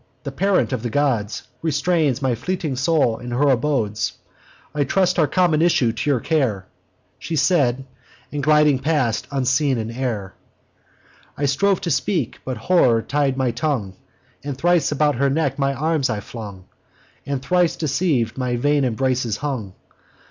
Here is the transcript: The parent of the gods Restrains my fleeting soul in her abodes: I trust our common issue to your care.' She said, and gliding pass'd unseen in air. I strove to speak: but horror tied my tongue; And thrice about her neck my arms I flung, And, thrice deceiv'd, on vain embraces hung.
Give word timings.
The 0.23 0.31
parent 0.31 0.73
of 0.73 0.81
the 0.81 0.89
gods 0.89 1.43
Restrains 1.61 2.23
my 2.23 2.33
fleeting 2.33 2.75
soul 2.75 3.19
in 3.19 3.29
her 3.29 3.49
abodes: 3.51 4.13
I 4.73 4.83
trust 4.83 5.19
our 5.19 5.27
common 5.27 5.61
issue 5.61 5.91
to 5.91 6.09
your 6.09 6.19
care.' 6.19 6.65
She 7.19 7.35
said, 7.35 7.85
and 8.31 8.41
gliding 8.41 8.79
pass'd 8.79 9.27
unseen 9.29 9.77
in 9.77 9.91
air. 9.91 10.33
I 11.37 11.45
strove 11.45 11.81
to 11.81 11.91
speak: 11.91 12.39
but 12.43 12.57
horror 12.57 13.03
tied 13.03 13.37
my 13.37 13.51
tongue; 13.51 13.93
And 14.43 14.57
thrice 14.57 14.91
about 14.91 15.17
her 15.17 15.29
neck 15.29 15.59
my 15.59 15.75
arms 15.75 16.09
I 16.09 16.19
flung, 16.19 16.65
And, 17.27 17.39
thrice 17.39 17.75
deceiv'd, 17.77 18.41
on 18.41 18.57
vain 18.57 18.83
embraces 18.83 19.37
hung. 19.37 19.73